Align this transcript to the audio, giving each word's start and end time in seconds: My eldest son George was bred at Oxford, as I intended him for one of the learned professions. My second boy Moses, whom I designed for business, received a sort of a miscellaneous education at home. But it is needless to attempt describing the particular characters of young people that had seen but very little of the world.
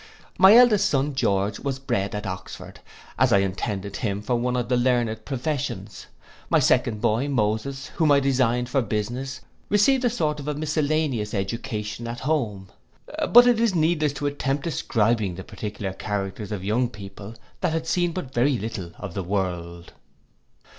My 0.39 0.55
eldest 0.57 0.89
son 0.89 1.13
George 1.13 1.59
was 1.59 1.77
bred 1.77 2.15
at 2.15 2.25
Oxford, 2.25 2.79
as 3.19 3.31
I 3.31 3.37
intended 3.37 3.97
him 3.97 4.23
for 4.23 4.33
one 4.35 4.57
of 4.57 4.67
the 4.67 4.75
learned 4.75 5.25
professions. 5.25 6.07
My 6.49 6.57
second 6.57 7.01
boy 7.01 7.27
Moses, 7.27 7.89
whom 7.97 8.11
I 8.11 8.19
designed 8.19 8.67
for 8.67 8.81
business, 8.81 9.41
received 9.69 10.03
a 10.03 10.09
sort 10.09 10.39
of 10.39 10.47
a 10.47 10.55
miscellaneous 10.55 11.35
education 11.35 12.07
at 12.07 12.21
home. 12.21 12.69
But 13.29 13.45
it 13.45 13.59
is 13.59 13.75
needless 13.75 14.13
to 14.13 14.25
attempt 14.25 14.63
describing 14.63 15.35
the 15.35 15.43
particular 15.43 15.93
characters 15.93 16.51
of 16.51 16.63
young 16.63 16.89
people 16.89 17.35
that 17.59 17.71
had 17.73 17.85
seen 17.85 18.11
but 18.11 18.33
very 18.33 18.57
little 18.57 18.93
of 18.97 19.13
the 19.13 19.23
world. 19.23 19.93